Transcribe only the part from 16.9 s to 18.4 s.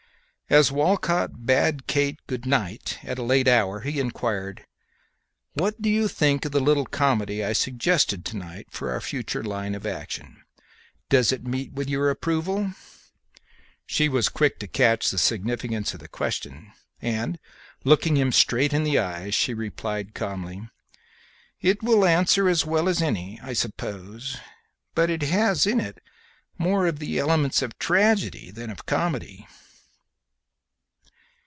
and, looking him